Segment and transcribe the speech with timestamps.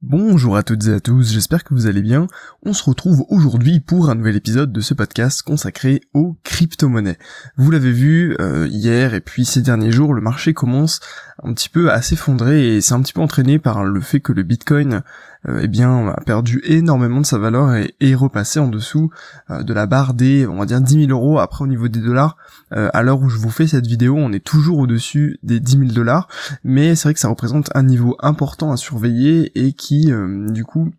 [0.00, 2.28] Bonjour à toutes et à tous, j'espère que vous allez bien.
[2.62, 7.18] On se retrouve aujourd'hui pour un nouvel épisode de ce podcast consacré aux crypto-monnaies.
[7.56, 11.00] Vous l'avez vu euh, hier et puis ces derniers jours, le marché commence
[11.42, 14.32] un petit peu à s'effondrer et c'est un petit peu entraîné par le fait que
[14.32, 15.02] le Bitcoin
[15.48, 19.10] euh, eh bien a perdu énormément de sa valeur et est repassé en dessous
[19.50, 21.38] euh, de la barre des on va dire 10 000 euros.
[21.38, 22.36] Après au niveau des dollars,
[22.70, 25.84] à l'heure où je vous fais cette vidéo, on est toujours au-dessus des 10 000
[25.92, 26.28] dollars,
[26.64, 30.12] mais c'est vrai que ça représente un niveau important à surveiller et qui
[30.48, 30.90] du coup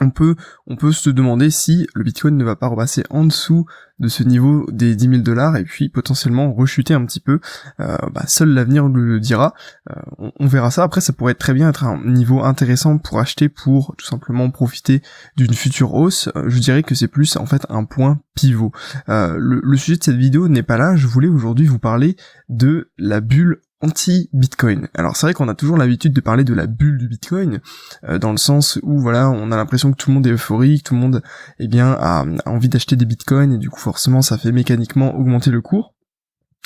[0.00, 3.66] on peut, on peut se demander si le Bitcoin ne va pas repasser en dessous
[3.98, 7.40] de ce niveau des 10 000 dollars et puis potentiellement rechuter un petit peu.
[7.80, 9.54] Euh, bah, seul l'avenir le dira.
[9.90, 10.82] Euh, on, verra ça.
[10.82, 15.02] Après, ça pourrait très bien être un niveau intéressant pour acheter, pour tout simplement profiter
[15.36, 16.28] d'une future hausse.
[16.36, 18.72] Euh, je dirais que c'est plus en fait un point pivot.
[19.08, 20.94] Le, le sujet de cette vidéo n'est pas là.
[20.94, 22.16] Je voulais aujourd'hui vous parler
[22.50, 24.88] de la bulle anti-Bitcoin.
[24.94, 27.60] Alors c'est vrai qu'on a toujours l'habitude de parler de la bulle du Bitcoin,
[28.04, 30.84] euh, dans le sens où voilà, on a l'impression que tout le monde est euphorique,
[30.84, 31.22] tout le monde
[31.58, 35.50] eh bien a, envie d'acheter des Bitcoins et du coup forcément ça fait mécaniquement augmenter
[35.50, 35.95] le cours.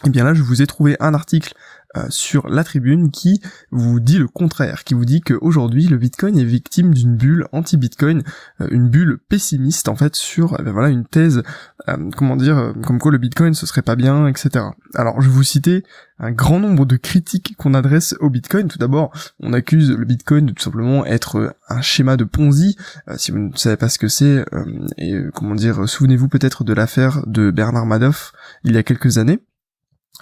[0.03, 1.53] Et eh bien là je vous ai trouvé un article
[1.97, 6.39] euh, sur la tribune qui vous dit le contraire, qui vous dit qu'aujourd'hui le Bitcoin
[6.39, 8.23] est victime d'une bulle anti-Bitcoin,
[8.61, 11.43] euh, une bulle pessimiste en fait sur eh voilà une thèse,
[11.89, 14.67] euh, comment dire, comme quoi le Bitcoin ce serait pas bien, etc.
[14.95, 15.83] Alors je vais vous citer
[16.21, 18.69] un grand nombre de critiques qu'on adresse au Bitcoin.
[18.69, 22.77] Tout d'abord, on accuse le Bitcoin de tout simplement être un schéma de Ponzi.
[23.17, 24.45] si vous ne savez pas ce que c'est,
[24.97, 29.41] et comment dire, souvenez-vous peut-être de l'affaire de Bernard Madoff il y a quelques années.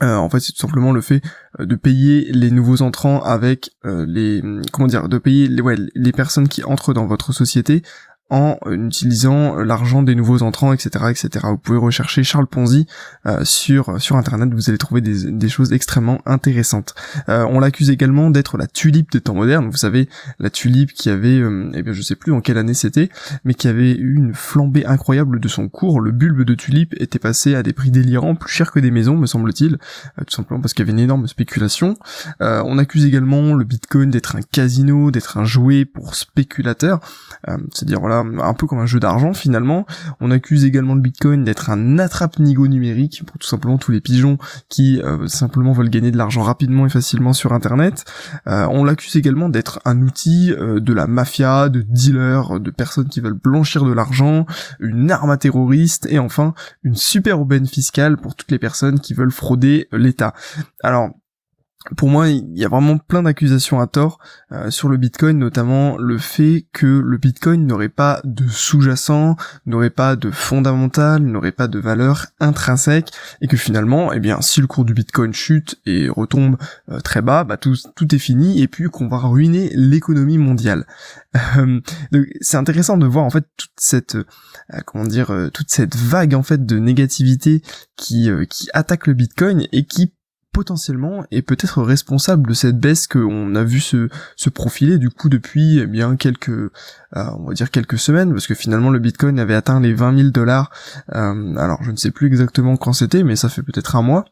[0.02, 1.22] Euh, en fait, c'est tout simplement le fait
[1.58, 5.76] euh, de payer les nouveaux entrants avec euh, les comment dire, de payer les, ouais,
[5.94, 7.82] les personnes qui entrent dans votre société
[8.30, 11.46] en utilisant l'argent des nouveaux entrants, etc., etc.
[11.48, 12.86] Vous pouvez rechercher Charles Ponzi
[13.26, 16.94] euh, sur sur internet, vous allez trouver des, des choses extrêmement intéressantes.
[17.28, 19.68] Euh, on l'accuse également d'être la tulipe des temps modernes.
[19.68, 22.74] Vous savez, la tulipe qui avait, euh, eh bien, je sais plus en quelle année
[22.74, 23.08] c'était,
[23.44, 26.00] mais qui avait eu une flambée incroyable de son cours.
[26.00, 29.16] Le bulbe de tulipe était passé à des prix délirants, plus cher que des maisons,
[29.16, 31.96] me semble-t-il, euh, tout simplement parce qu'il y avait une énorme spéculation.
[32.40, 37.00] Euh, on accuse également le Bitcoin d'être un casino, d'être un jouet pour spéculateurs,
[37.72, 39.86] c'est-à-dire voilà un peu comme un jeu d'argent finalement.
[40.20, 44.38] On accuse également le Bitcoin d'être un attrape-nigo numérique pour tout simplement tous les pigeons
[44.68, 48.04] qui euh, simplement veulent gagner de l'argent rapidement et facilement sur Internet.
[48.46, 53.08] Euh, on l'accuse également d'être un outil euh, de la mafia, de dealers, de personnes
[53.08, 54.46] qui veulent blanchir de l'argent,
[54.80, 59.14] une arme à terroristes et enfin une super aubaine fiscale pour toutes les personnes qui
[59.14, 60.34] veulent frauder l'État.
[60.82, 61.10] Alors
[61.96, 64.18] pour moi, il y a vraiment plein d'accusations à tort
[64.50, 69.90] euh, sur le Bitcoin, notamment le fait que le Bitcoin n'aurait pas de sous-jacent, n'aurait
[69.90, 74.66] pas de fondamental, n'aurait pas de valeur intrinsèque, et que finalement, eh bien, si le
[74.66, 76.56] cours du Bitcoin chute et retombe
[76.90, 80.84] euh, très bas, bah tout, tout est fini, et puis qu'on va ruiner l'économie mondiale.
[81.58, 81.80] Euh,
[82.40, 84.16] c'est intéressant de voir en fait toute cette,
[84.86, 87.62] comment dire, toute cette vague en fait de négativité
[87.96, 90.14] qui qui attaque le Bitcoin et qui
[90.52, 95.28] potentiellement est peut-être responsable de cette baisse qu'on a vu se, se profiler du coup
[95.28, 96.70] depuis eh bien quelques euh,
[97.12, 100.30] on va dire quelques semaines parce que finalement le Bitcoin avait atteint les 20 000
[100.30, 100.70] dollars
[101.14, 104.24] euh, alors je ne sais plus exactement quand c'était mais ça fait peut-être un mois.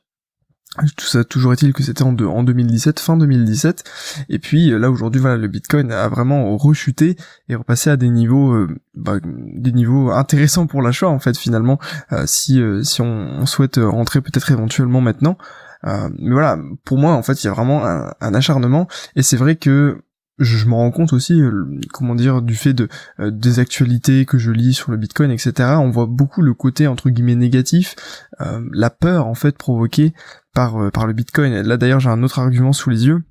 [0.96, 3.84] Tout ça toujours est-il que c'était en, en 2017 fin 2017
[4.28, 7.16] et puis là aujourd'hui voilà le Bitcoin a vraiment rechuté
[7.48, 11.78] et repassé à des niveaux euh, bah, des niveaux intéressants pour l'achat en fait finalement.
[12.26, 15.38] Si si on, souhaite rentrer peut-être éventuellement maintenant
[15.84, 19.36] euh, mais voilà, pour moi, en fait, il y a vraiment un, acharnement, et c'est
[19.36, 20.02] vrai que
[20.38, 22.88] je me rends compte aussi, euh, comment dire, du fait de
[23.20, 25.76] euh, des actualités que je lis sur le Bitcoin, etc.
[25.78, 27.96] On voit beaucoup le côté entre guillemets négatif,
[28.72, 30.12] la peur en fait provoquée
[30.54, 31.62] par par le Bitcoin.
[31.62, 33.22] Là d'ailleurs, j'ai un autre argument sous les yeux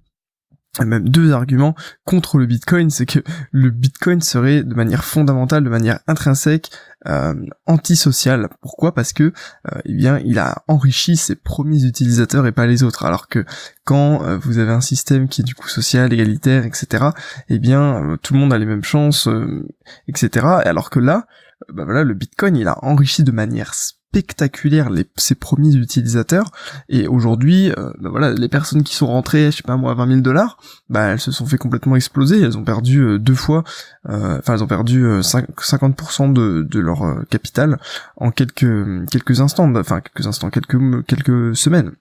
[0.84, 3.20] même deux arguments contre le Bitcoin, c'est que
[3.52, 6.72] le Bitcoin serait de manière fondamentale, de manière intrinsèque,
[7.08, 7.34] euh.
[8.62, 8.94] Pourquoi?
[8.94, 13.06] Parce que euh, eh bien il a enrichi ses premiers utilisateurs et pas les autres.
[13.06, 13.46] Alors que
[13.84, 17.06] quand euh, vous avez un système qui est du coup social, égalitaire, etc.
[17.50, 19.30] Eh bien euh, tout le monde a les mêmes chances,
[20.08, 20.46] etc.
[20.66, 21.28] Alors que là,
[21.74, 23.74] bah voilà, le Bitcoin il a enrichi de manière
[24.16, 26.52] spectaculaire les, ses premiers utilisateurs.
[26.88, 29.96] Et aujourd'hui euh, bah voilà les personnes qui sont rentrées je sais pas moi à
[29.96, 30.58] 20 000 dollars
[30.90, 32.42] bah elles se sont fait complètement exploser.
[32.42, 33.66] Elles ont perdu euh, deux fois
[34.08, 37.78] euh, enfin elles ont perdu 50% de, de leur capital
[38.16, 41.92] en quelques quelques instants enfin quelques instants quelques quelques semaines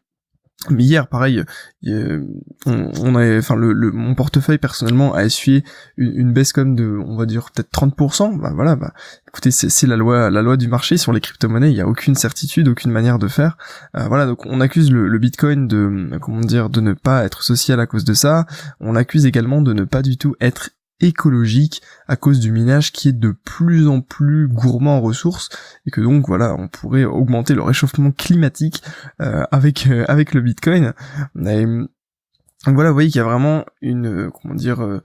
[0.70, 1.44] mais hier, pareil,
[1.86, 5.62] on, on a, enfin, mon portefeuille personnellement a essuyé
[5.98, 8.40] une, baisse comme de, on va dire peut-être 30%.
[8.40, 8.94] Bah voilà, bah,
[9.28, 11.70] écoutez, c'est la loi, la loi du marché sur les crypto-monnaies.
[11.70, 13.58] Il y a aucune certitude, aucune manière de faire.
[13.96, 17.42] Euh, voilà, donc on accuse le, le, Bitcoin de, comment dire, de ne pas être
[17.42, 18.46] social à cause de ça.
[18.80, 20.70] On accuse également de ne pas du tout être
[21.00, 25.49] écologique à cause du minage qui est de plus en plus gourmand en ressources
[25.87, 28.82] et que donc voilà on pourrait augmenter le réchauffement climatique
[29.20, 30.93] euh, avec euh, avec le Bitcoin.
[31.35, 31.88] donc
[32.67, 35.00] voilà, vous voyez qu'il y a vraiment une comment dire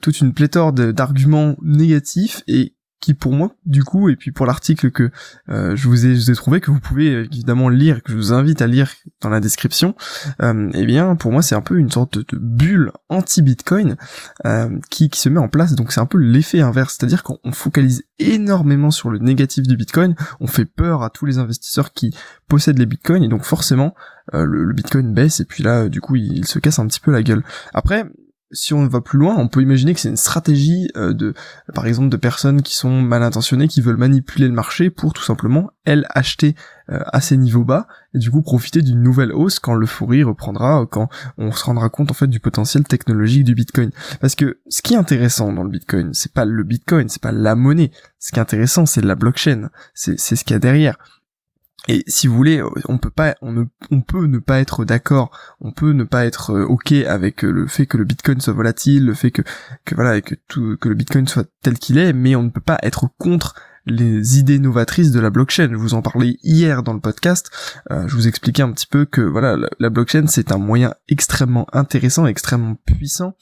[0.00, 4.90] toute une pléthore d'arguments négatifs et qui pour moi du coup et puis pour l'article
[4.90, 5.10] que
[5.48, 8.62] euh, je, vous ai, trouvé que vous pouvez euh, évidemment lire que je vous invite
[8.62, 8.90] à lire
[9.20, 9.94] dans la description
[10.42, 13.96] euh, eh bien pour moi c'est un peu une sorte de bulle anti bitcoin
[14.44, 15.74] euh, qui, se met en place.
[15.74, 16.96] Donc c'est un peu l'effet inverse.
[16.98, 20.14] C'est à dire qu'on focalise énormément sur le négatif du bitcoin.
[20.40, 22.14] On fait peur à tous les investisseurs qui
[22.48, 23.22] possèdent les bitcoins.
[23.22, 23.94] Et donc forcément
[24.34, 25.40] le, bitcoin baisse.
[25.40, 27.42] Et puis là du coup il se casse un petit peu la gueule.
[27.72, 28.04] Après
[28.52, 31.34] si on va plus loin, on peut imaginer que c'est une stratégie euh, de,
[31.74, 35.22] par exemple, de personnes qui sont mal intentionnées, qui veulent manipuler le marché pour tout
[35.22, 36.54] simplement, elles, acheter
[36.90, 40.86] euh, à ces niveaux bas, et du coup profiter d'une nouvelle hausse quand l'euphorie reprendra,
[40.88, 41.08] quand
[41.38, 43.90] on se rendra compte en fait du potentiel technologique du Bitcoin.
[44.20, 47.32] Parce que ce qui est intéressant dans le Bitcoin, c'est pas le Bitcoin, c'est pas
[47.32, 47.90] la monnaie.
[48.20, 49.70] Ce qui est intéressant, c'est la blockchain.
[49.94, 50.98] C'est ce qu'il y a derrière.
[51.88, 55.30] Et si vous voulez, on peut pas, on, ne, on peut ne pas être d'accord,
[55.60, 58.52] on peut ne pas être euh, ok avec euh, le fait que le Bitcoin soit
[58.52, 59.42] volatile, le fait que,
[59.84, 62.60] que voilà, que tout, que le Bitcoin soit tel qu'il est, mais on ne peut
[62.60, 63.54] pas être contre
[63.86, 65.68] les idées novatrices de la blockchain.
[65.70, 67.50] Je vous en parlais hier dans le podcast.
[67.92, 71.66] Euh, je vous expliquais un petit peu que voilà, la blockchain c'est un moyen extrêmement
[71.72, 73.36] intéressant, extrêmement puissant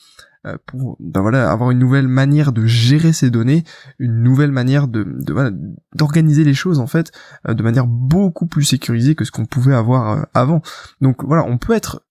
[0.67, 3.65] pour ben voilà avoir une nouvelle manière de gérer ces données,
[3.99, 5.51] une nouvelle manière de, de voilà,
[5.95, 7.13] d'organiser les choses en fait
[7.49, 10.63] euh, de manière beaucoup plus sécurisée que ce qu'on pouvait avoir euh, avant.
[11.01, 12.03] Donc voilà, on peut être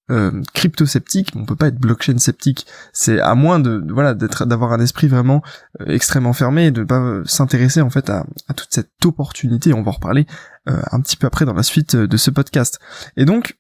[0.54, 2.68] crypto sceptique, on peut pas être blockchain sceptique.
[2.92, 5.42] C'est à moins de, voilà d'être d'avoir un esprit vraiment
[5.88, 9.74] extrêmement fermé et de pas s'intéresser en fait à, à, toute cette opportunité.
[9.74, 10.28] On va en reparler
[10.68, 12.80] un petit peu après dans la suite de ce podcast.
[13.18, 13.58] Et donc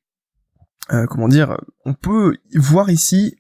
[1.08, 3.36] comment dire, on peut voir ici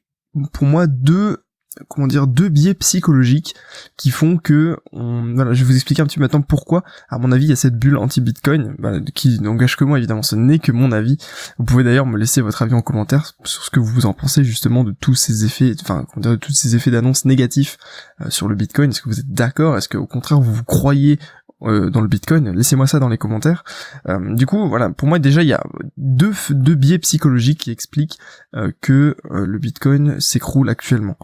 [0.51, 1.43] pour moi deux
[1.87, 3.55] comment dire deux biais psychologiques
[3.97, 7.31] qui font que voilà je vais vous expliquer un petit peu maintenant pourquoi à mon
[7.31, 8.75] avis il y a cette bulle anti bitcoin
[9.13, 11.17] qui n'engage que moi évidemment ce n'est que mon avis.
[11.57, 14.43] Vous pouvez d'ailleurs me laisser votre avis en commentaire sur ce que vous en pensez
[14.43, 17.77] justement de tous ces effets enfin comment dire de tous ces effets d'annonce négatifs
[18.21, 18.91] euh, sur le bitcoin.
[18.91, 19.77] Est-ce que vous êtes d'accord?
[19.77, 21.19] Est-ce que au contraire vous vous croyez
[21.65, 23.63] euh, dans le Bitcoin Laissez-moi ça dans les commentaires.
[24.09, 25.63] Euh, du coup, voilà, pour moi déjà il y a
[25.97, 28.19] deux, deux biais psychologiques qui expliquent
[28.55, 31.17] euh, que le Bitcoin s'écroule actuellement.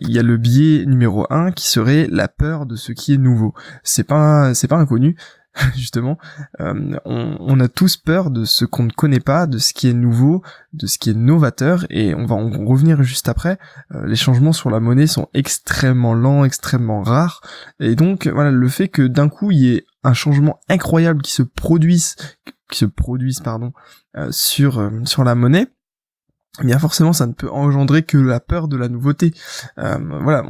[0.00, 3.18] il y a le biais numéro un qui serait la peur de ce qui est
[3.18, 3.54] nouveau.
[3.82, 5.16] C'est pas c'est pas inconnu.
[5.74, 6.16] justement,
[6.60, 9.94] euh, on, a tous peur de ce qu'on ne connaît pas, de ce qui est
[9.94, 10.42] nouveau,
[10.72, 13.58] de ce qui est novateur, et on va en revenir juste après.
[13.94, 17.40] Euh, les changements sur la monnaie sont extrêmement lents, extrêmement rares,
[17.80, 21.32] et donc voilà, le fait que d'un coup il y ait un changement incroyable qui
[21.32, 22.14] se produise,
[22.70, 23.72] qui se produise pardon,
[24.16, 24.80] euh, sur
[25.24, 25.66] la monnaie,
[26.60, 29.34] eh bien forcément ça ne peut engendrer que la peur de la nouveauté.
[29.76, 30.44] voilà,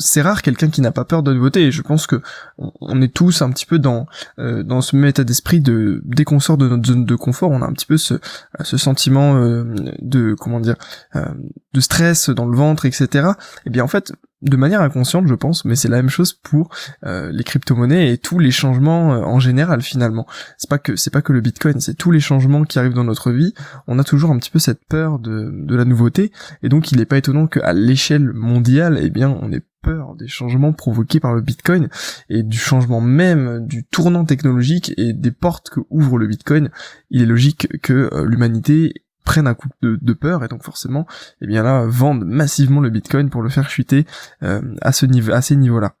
[0.00, 2.20] c'est rare quelqu'un qui n'a pas peur de nouveauté et je pense que
[2.58, 4.06] on est tous un petit peu dans
[4.38, 7.50] euh, dans ce même état d'esprit de dès qu'on sort de notre zone de confort
[7.50, 8.14] on a un petit peu ce,
[8.62, 9.64] ce sentiment euh,
[10.00, 10.76] de comment dire
[11.14, 11.26] euh,
[11.74, 13.30] de stress dans le ventre etc et
[13.66, 16.70] eh bien en fait de manière inconsciente je pense mais c'est la même chose pour
[17.02, 20.26] les crypto-monnaies et tous les changements en général finalement.
[20.56, 23.04] C'est pas que c'est pas que le bitcoin c'est tous les changements qui arrivent dans
[23.04, 23.54] notre vie.
[23.86, 26.32] On a toujours un petit peu cette peur de, de la nouveauté.
[26.62, 30.28] Et donc il n'est pas étonnant qu'à l'échelle mondiale eh bien on est peur des
[30.28, 31.88] changements provoqués par le Bitcoin
[32.28, 36.70] et du changement même du tournant technologique et des portes que ouvre le Bitcoin,
[37.10, 38.92] il est logique que euh, l'humanité
[39.30, 41.06] prenne un coup de, peur et donc forcément,
[41.40, 44.04] eh bien là, vendent massivement le Bitcoin pour le faire chuter
[44.42, 45.94] euh, à ce niveau, à ces niveaux-là.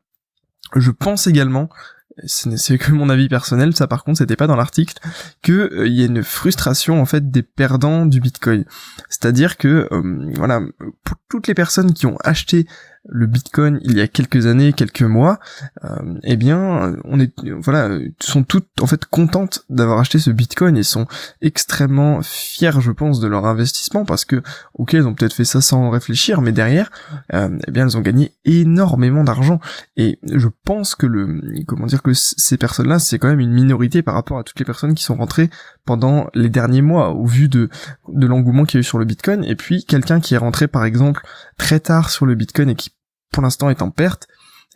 [0.74, 1.68] Je pense également
[2.26, 4.98] c'est que mon avis personnel, ça par contre c'était pas dans l'article,
[5.42, 8.64] que euh, il y a une frustration en fait des perdants du Bitcoin.
[9.08, 9.88] C'est-à-dire que
[10.36, 10.60] voilà,
[11.04, 12.66] pour toutes les personnes qui ont acheté
[13.08, 15.38] le Bitcoin il y a quelques années, quelques mois,
[15.84, 20.76] euh, eh bien, on est, voilà, sont toutes en fait contentes d'avoir acheté ce Bitcoin
[20.76, 21.06] et sont
[21.40, 24.42] extrêmement fiers, je pense, de leur investissement parce que,
[24.74, 26.90] ok, elles ont peut-être fait ça sans réfléchir, mais derrière,
[27.32, 29.60] euh, eh bien, elles ont gagné énormément d'argent.
[29.96, 34.02] Et je pense que le, comment dire que ces personnes-là, c'est quand même une minorité
[34.02, 35.50] par rapport à toutes les personnes qui sont rentrées
[35.84, 37.68] pendant les derniers mois au vu de
[38.08, 39.44] de l'engouement qu'il y a eu sur le Bitcoin.
[39.44, 41.26] Et puis quelqu'un qui est rentré par exemple
[41.58, 42.89] très tard sur le Bitcoin et qui
[43.30, 44.28] pour l'instant est en perte,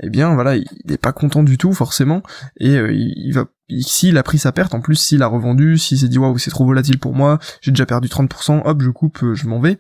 [0.03, 2.23] eh bien voilà, il n'est pas content du tout forcément,
[2.59, 3.47] et euh, il, va
[3.81, 6.51] s'il a pris sa perte, en plus s'il a revendu, s'il s'est dit waouh c'est
[6.51, 9.79] trop volatile pour moi, j'ai déjà perdu 30%, hop je coupe, euh, je m'en vais,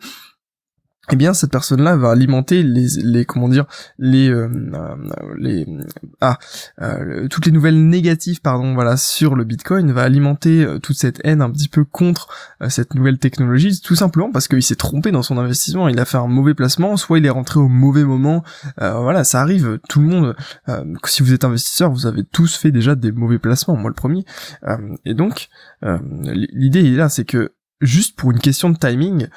[1.12, 3.66] eh bien cette personne-là va alimenter les, les comment dire
[3.98, 4.96] les euh, euh,
[5.36, 5.66] les
[6.20, 6.38] ah
[6.80, 11.42] euh, toutes les nouvelles négatives pardon voilà sur le Bitcoin va alimenter toute cette haine
[11.42, 12.28] un petit peu contre
[12.68, 15.88] cette nouvelle technologie tout simplement parce qu'il s'est trompé dans son investissement.
[15.88, 18.42] Il a fait un mauvais placement soit il est rentré au mauvais moment.
[18.78, 20.36] Voilà ça arrive tout le monde
[21.04, 24.24] si vous êtes investisseur vous avez tous fait déjà des mauvais placements moi le premier.
[25.04, 25.48] Et donc
[25.82, 27.52] l'idée est là c'est que
[27.84, 29.28] juste pour une question de timing,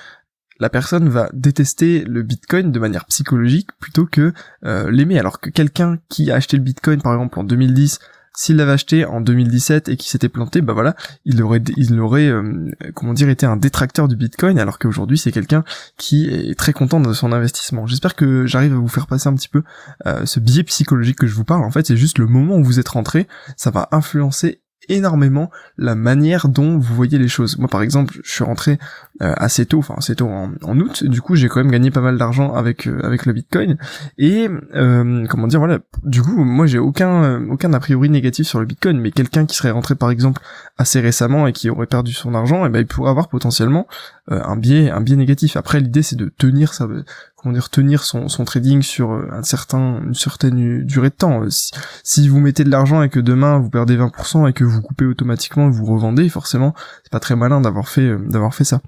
[0.60, 4.34] la personne va détester le Bitcoin de manière psychologique plutôt que
[4.66, 5.20] euh, l'aimer.
[5.20, 8.00] Alors que quelqu'un qui a acheté le Bitcoin par exemple en 2010,
[8.38, 10.96] s'il l'avait acheté en 2017 et qui s'était planté, bah voilà,
[11.26, 15.32] il aurait, il aurait, euh, comment dire, été un détracteur du Bitcoin, alors qu'aujourd'hui c'est
[15.32, 15.64] quelqu'un
[15.98, 17.88] qui est très content de son investissement.
[17.88, 19.64] J'espère que j'arrive à vous faire passer un petit peu
[20.06, 21.64] euh, ce biais psychologique que je vous parle.
[21.64, 25.96] En fait, c'est juste le moment où vous êtes rentré, ça va influencer énormément la
[25.96, 27.58] manière dont vous voyez les choses.
[27.58, 28.80] Moi par exemple, je suis rentré
[29.22, 32.02] euh, assez tôt, enfin assez tôt en, août, du coup j'ai quand même gagné pas
[32.02, 33.78] mal d'argent avec euh, avec le Bitcoin.
[34.18, 38.60] Et euh, comment dire voilà, du coup moi j'ai aucun aucun a priori négatif sur
[38.60, 40.42] le Bitcoin, mais quelqu'un qui serait rentré par exemple
[40.78, 43.88] assez récemment et qui aurait perdu son argent, et eh ben il pourrait avoir potentiellement
[44.30, 45.58] un biais un biais négatif.
[45.58, 46.88] Après l'idée c'est de tenir ça
[47.36, 51.50] comment dire tenir son, son trading sur un certain une certaine durée de temps.
[51.50, 51.72] Si,
[52.04, 55.06] si vous mettez de l'argent et que demain vous perdez 20% et que vous coupez
[55.06, 58.82] automatiquement et vous revendez, forcément c'est pas très malin d'avoir fait d'avoir fait ça.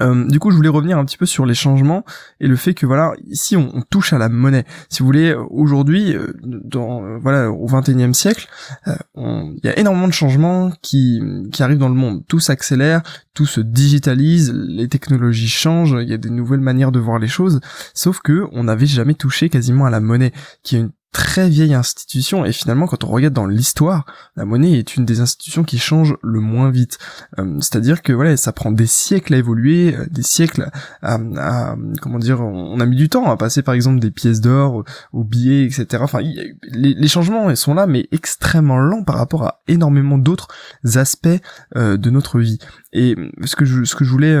[0.00, 2.04] Euh, du coup, je voulais revenir un petit peu sur les changements
[2.40, 4.64] et le fait que voilà, ici on, touche à la monnaie.
[4.88, 8.48] Si vous voulez, aujourd'hui, euh, dans euh, voilà, au XXIe siècle,
[8.86, 11.20] il y a énormément de changements qui
[11.52, 12.24] qui arrivent dans le monde.
[12.26, 13.02] Tout s'accélère,
[13.34, 17.28] tout se digitalise, les technologies changent, il y a des nouvelles manières de voir les
[17.28, 17.60] choses.
[17.94, 20.32] Sauf que on n'avait jamais touché quasiment à la monnaie,
[20.62, 24.78] qui est une très vieille institution et finalement quand on regarde dans l'histoire, la monnaie
[24.78, 26.98] est une des institutions qui change le moins vite.
[27.38, 30.70] Euh, c'est-à-dire que voilà, ça prend des siècles à évoluer, euh, des siècles
[31.02, 34.84] à, comment dire, on a mis du temps à passer par exemple des pièces d'or
[35.12, 36.02] aux billets, etc.
[36.02, 36.20] Enfin,
[36.62, 40.48] les, changements sont là, mais extrêmement lents par rapport à énormément d'autres
[40.94, 41.28] aspects
[41.76, 42.58] euh, de notre vie.
[42.94, 43.14] Et
[43.44, 44.34] ce que je, ce que je voulais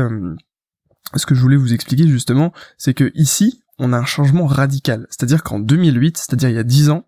[1.16, 5.06] ce que je voulais vous expliquer justement, c'est que ici, on a un changement radical.
[5.10, 7.06] C'est-à-dire qu'en 2008, c'est-à-dire il y a 10 ans,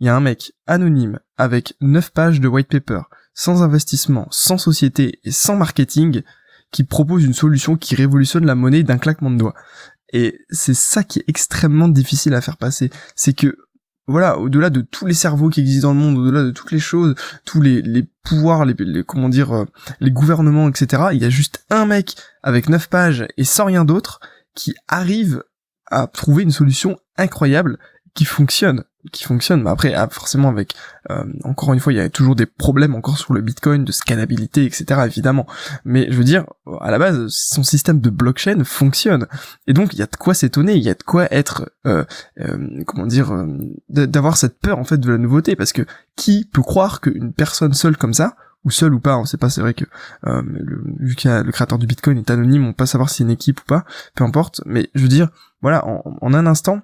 [0.00, 3.02] il y a un mec anonyme avec 9 pages de white paper,
[3.34, 6.22] sans investissement, sans société et sans marketing,
[6.70, 9.54] qui propose une solution qui révolutionne la monnaie d'un claquement de doigts.
[10.12, 12.90] Et c'est ça qui est extrêmement difficile à faire passer.
[13.14, 13.56] C'est que,
[14.06, 16.78] voilà, au-delà de tous les cerveaux qui existent dans le monde, au-delà de toutes les
[16.78, 19.64] choses, tous les, pouvoirs, les, comment dire, euh,
[20.00, 23.84] les gouvernements, etc., il y a juste un mec avec 9 pages et sans rien
[23.84, 24.20] d'autre
[24.54, 25.42] qui arrive
[25.90, 27.78] à trouver une solution incroyable
[28.14, 29.62] qui fonctionne qui fonctionne.
[29.62, 30.74] Mais après ah, forcément avec
[31.10, 33.92] euh, encore une fois il y a toujours des problèmes encore sur le bitcoin de
[33.92, 35.46] scalabilité etc évidemment.
[35.84, 36.44] Mais je veux dire
[36.80, 39.26] à la base son système de blockchain fonctionne.
[39.66, 42.04] Et donc il y a de quoi s'étonner il y a de quoi être euh,
[42.40, 43.32] euh, comment dire
[43.88, 45.56] d'avoir cette peur en fait de la nouveauté.
[45.56, 45.82] Parce que
[46.16, 48.34] qui peut croire qu'une personne seule comme ça
[48.64, 49.84] ou seul ou pas, on sait pas, c'est vrai que
[50.22, 53.24] le, vu que le créateur du Bitcoin est anonyme, on peut pas savoir si c'est
[53.24, 53.84] une équipe ou pas,
[54.14, 55.28] peu importe, mais je veux dire,
[55.62, 56.82] voilà, en, un instant,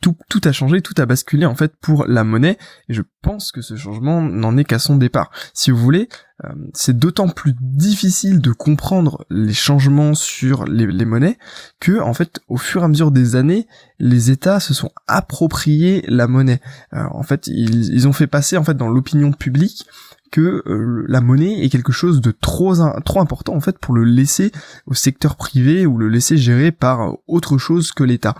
[0.00, 3.52] tout, tout a changé, tout a basculé en fait pour la monnaie, et je pense
[3.52, 5.30] que ce changement n'en est qu'à son départ.
[5.52, 6.08] Si vous voulez,
[6.44, 11.38] euh, c'est d'autant plus difficile de comprendre les changements sur les, monnaies
[11.80, 13.66] que, en fait, au fur et à mesure des années,
[13.98, 16.60] les États se sont appropriés la monnaie.
[16.94, 19.86] Euh, en fait, ils, ils ont fait passer en fait dans l'opinion publique
[20.34, 24.50] que euh, la monnaie est quelque chose de trop important en fait pour le laisser
[24.84, 28.34] au secteur privé ou le laisser gérer par autre chose que l'État.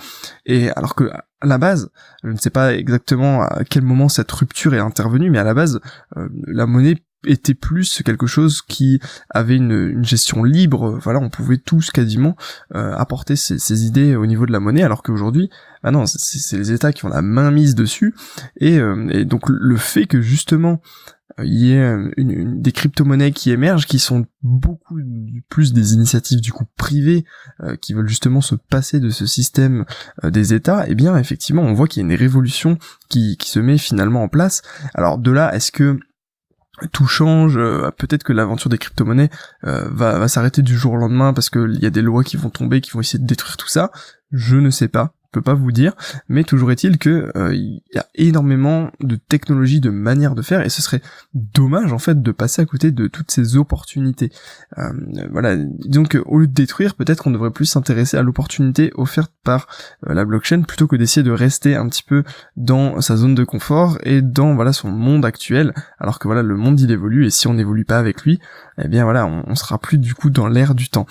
[0.44, 1.90] Et alors que à la base,
[2.24, 5.54] je ne sais pas exactement à quel moment cette rupture est intervenue, mais à la
[5.54, 5.78] base,
[6.16, 6.96] euh, la monnaie
[7.26, 8.98] était plus quelque chose qui
[9.30, 10.98] avait une, gestion libre.
[11.00, 12.34] Voilà, on pouvait tous quasiment
[12.74, 15.48] euh, apporter ses, idées au niveau de la monnaie, alors qu'aujourd'hui,
[15.84, 18.16] ah non, c'est les États qui ont la main mise dessus.
[18.56, 20.80] Et, et donc le fait que justement
[21.42, 24.98] il y a des crypto-monnaies qui émergent, qui sont beaucoup
[25.48, 27.24] plus des initiatives du coup privées,
[27.60, 29.84] euh, qui veulent justement se passer de ce système
[30.22, 33.58] euh, des États, eh bien effectivement on voit qu'il y a une révolution qui, se
[33.58, 34.62] met finalement en place.
[34.94, 35.98] Alors de là, est-ce que
[36.92, 39.30] tout change, euh, peut-être que l'aventure des crypto-monnaies
[39.62, 42.50] va, va s'arrêter du jour au lendemain parce qu'il y a des lois qui vont
[42.50, 43.90] tomber, qui vont essayer de détruire tout ça?
[44.30, 45.94] Je ne sais pas peux pas vous dire,
[46.28, 50.64] mais toujours est-il que euh, il y a énormément de technologies, de manières de faire,
[50.64, 51.02] et ce serait
[51.34, 54.30] dommage en fait de passer à côté de toutes ces opportunités.
[54.78, 54.92] Euh,
[55.30, 59.66] voilà, donc au lieu de détruire, peut-être qu'on devrait plus s'intéresser à l'opportunité offerte par
[60.08, 62.22] euh, la blockchain plutôt que d'essayer de rester un petit peu
[62.56, 66.56] dans sa zone de confort et dans voilà son monde actuel, alors que voilà le
[66.56, 68.38] monde il évolue et si on n'évolue pas avec lui,
[68.78, 71.06] eh bien voilà on, on sera plus du coup dans l'air du temps.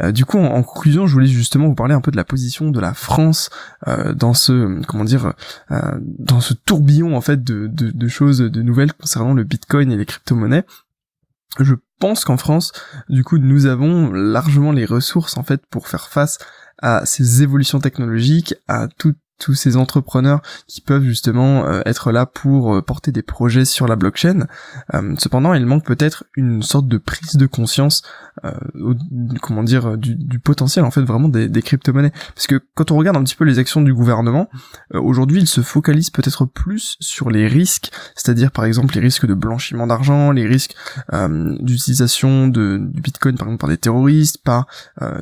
[0.00, 2.70] Euh, du coup, en, conclusion, je voulais justement vous parler un peu de la position
[2.70, 3.50] de la France
[3.86, 5.34] euh, dans ce, comment dire,
[5.70, 9.96] euh, dans ce tourbillon en fait de, de, choses, de nouvelles concernant le Bitcoin et
[9.96, 10.64] les crypto-monnaies.
[11.60, 12.72] Je pense qu'en France,
[13.08, 16.38] du coup, nous avons largement les ressources en fait pour faire face
[16.80, 22.26] à ces évolutions technologiques, à tout tous ces entrepreneurs qui peuvent justement euh, être là
[22.26, 24.46] pour euh, porter des projets sur la blockchain.
[24.94, 28.02] Euh, cependant, il manque peut-être une sorte de prise de conscience,
[29.42, 32.12] comment dire, du, potentiel en fait vraiment des, des crypto-monnaies.
[32.34, 34.48] Parce que quand on regarde un petit peu les actions du gouvernement,
[34.94, 39.34] aujourd'hui, il se focalise peut-être plus sur les risques, c'est-à-dire par exemple les risques de
[39.34, 40.76] blanchiment d'argent, les risques
[41.60, 44.66] d'utilisation de, du Bitcoin par exemple par des terroristes, par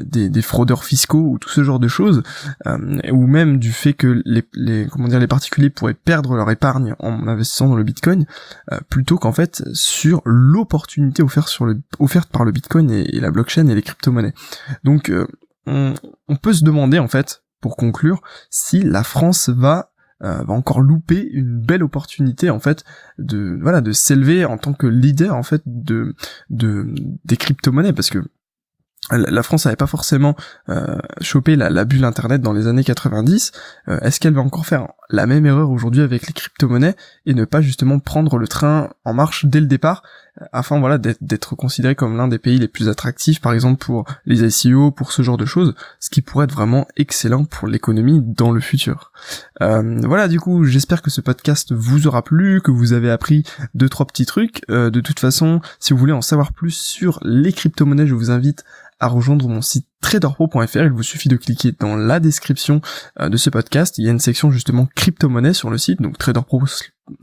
[0.05, 2.23] des fraudeurs fiscaux ou tout ce genre de choses,
[2.67, 7.27] ou même du fait que les, comment dire les particuliers pourraient perdre leur épargne en
[7.29, 8.27] investissant dans le Bitcoin
[8.73, 13.83] euh, plutôt qu'en fait sur l'opportunité offerte par le Bitcoin et, la blockchain et les
[13.83, 14.35] crypto-monnaies.
[14.85, 15.27] Donc euh,
[15.67, 15.95] on,
[16.41, 18.21] peut se demander en fait pour conclure
[18.51, 19.91] si la France va
[20.23, 22.85] euh, va encore louper une belle opportunité en fait
[23.19, 26.15] de voilà de s'élever en tant que leader en fait de
[26.49, 26.95] de
[27.25, 28.23] des crypto-monnaies parce que
[29.11, 30.35] la France n'avait pas forcément
[30.69, 33.53] euh, chopé la, bulle internet dans les années 90.
[33.89, 37.45] Euh, est-ce qu'elle va encore faire la même erreur aujourd'hui avec les crypto-monnaies et ne
[37.45, 40.03] pas justement prendre le train en marche dès le départ
[40.53, 44.45] afin voilà d'être considéré comme l'un des pays les plus attractifs par exemple pour les
[44.45, 48.51] ICO, pour ce genre de choses, ce qui pourrait être vraiment excellent pour l'économie dans
[48.51, 49.13] le futur.
[49.63, 53.45] Euh, voilà du coup j'espère que ce podcast vous aura plu, que vous avez appris
[53.75, 54.63] deux trois petits trucs.
[54.71, 58.31] Euh, de toute façon si vous voulez en savoir plus sur les crypto-monnaies je vous
[58.31, 58.65] invite
[59.01, 60.77] à rejoindre mon site traderpro.fr.
[60.77, 62.81] Il vous suffit de cliquer dans la description
[63.21, 63.99] euh, de ce podcast.
[63.99, 66.63] Il y a une section justement crypto-monnaie sur le site, donc traderpro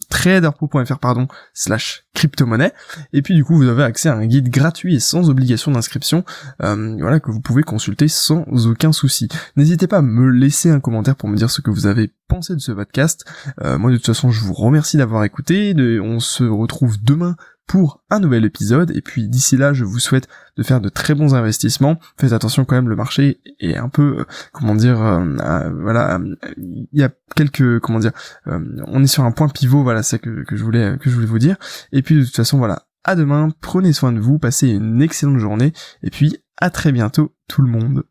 [0.09, 2.73] traderpro.fr pardon slash crypto-monnaie.
[3.11, 6.23] Et puis du coup vous avez accès à un guide gratuit et sans obligation d'inscription
[6.61, 9.27] euh, voilà que vous pouvez consulter sans aucun souci.
[9.55, 12.53] N'hésitez pas à me laisser un commentaire pour me dire ce que vous avez pensé
[12.53, 13.25] de ce podcast.
[13.61, 15.75] Euh, moi de toute façon je vous remercie d'avoir écouté.
[16.01, 17.35] On se retrouve demain
[17.67, 18.91] pour un nouvel épisode.
[18.95, 20.27] Et puis d'ici là, je vous souhaite
[20.57, 21.99] de faire de très bons investissements.
[22.17, 26.19] Faites attention quand même, le marché est un peu, euh, comment dire, euh, euh, voilà,
[26.57, 28.11] il y a quelques, comment dire,
[28.45, 31.27] on est sur un point pivot, voilà, c'est que, que je voulais que je voulais
[31.27, 31.57] vous dire.
[31.91, 35.39] Et puis de toute façon, voilà, à demain, prenez soin de vous, passez une excellente
[35.39, 35.73] journée,
[36.03, 38.03] et puis à très bientôt tout le monde.